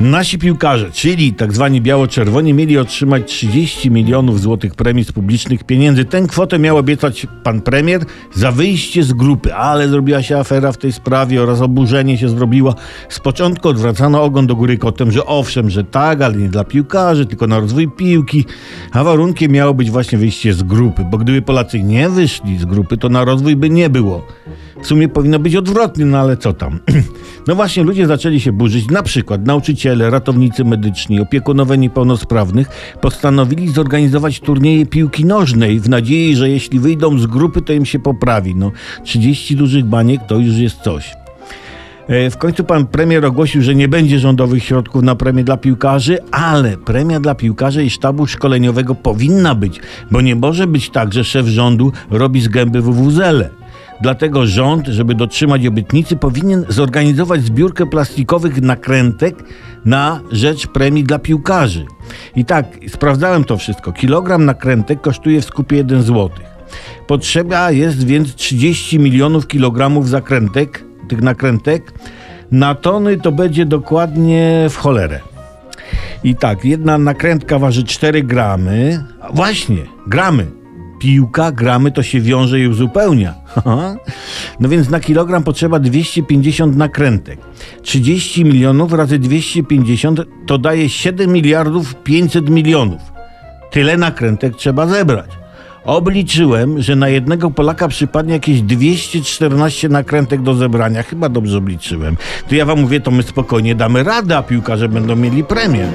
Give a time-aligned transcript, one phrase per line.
[0.00, 6.04] Nasi piłkarze, czyli tak zwani biało-czerwoni, mieli otrzymać 30 milionów złotych premii z publicznych pieniędzy.
[6.04, 10.76] Tę kwotę miał obiecać pan premier za wyjście z grupy, ale zrobiła się afera w
[10.76, 12.74] tej sprawie oraz oburzenie się zrobiło.
[13.08, 17.26] Z początku odwracano ogon do góry kotem, że owszem, że tak, ale nie dla piłkarzy,
[17.26, 18.44] tylko na rozwój piłki.
[18.92, 22.96] A warunkiem miało być właśnie wyjście z grupy, bo gdyby Polacy nie wyszli z grupy,
[22.96, 24.26] to na rozwój by nie było.
[24.82, 26.78] W sumie powinno być odwrotnie, no ale co tam.
[27.48, 32.68] No właśnie ludzie zaczęli się burzyć, na przykład nauczyciele, ratownicy medyczni, opiekunowie niepełnosprawnych
[33.00, 37.98] postanowili zorganizować turnieje piłki nożnej w nadziei, że jeśli wyjdą z grupy, to im się
[37.98, 38.54] poprawi.
[38.54, 38.72] No
[39.02, 41.14] 30 dużych baniek to już jest coś.
[42.08, 46.18] E, W końcu pan premier ogłosił, że nie będzie rządowych środków na premię dla piłkarzy,
[46.30, 51.24] ale premia dla piłkarzy i sztabu szkoleniowego powinna być, bo nie może być tak, że
[51.24, 53.50] szef rządu robi z gęby wuwuzele.
[54.00, 59.44] Dlatego rząd, żeby dotrzymać obietnicy, powinien zorganizować zbiórkę plastikowych nakrętek
[59.84, 61.86] na rzecz premii dla piłkarzy.
[62.36, 63.92] I tak, sprawdzałem to wszystko.
[63.92, 66.30] Kilogram nakrętek kosztuje w skupie 1 zł.
[67.06, 71.92] Potrzeba jest więc 30 milionów kilogramów zakrętek, tych nakrętek.
[72.50, 75.20] Na tony to będzie dokładnie w cholerę.
[76.24, 79.04] I tak, jedna nakrętka waży 4 gramy.
[79.32, 80.63] Właśnie, gramy.
[81.04, 83.34] Piłka, gramy to się wiąże i uzupełnia.
[84.60, 87.38] No więc na kilogram potrzeba 250 nakrętek.
[87.82, 93.00] 30 milionów razy 250 to daje 7 miliardów 500 milionów.
[93.70, 95.30] Tyle nakrętek trzeba zebrać.
[95.84, 101.02] Obliczyłem, że na jednego Polaka przypadnie jakieś 214 nakrętek do zebrania.
[101.02, 102.16] Chyba dobrze obliczyłem.
[102.48, 105.88] To ja wam mówię, to my spokojnie damy radę, a piłkarze będą mieli premię.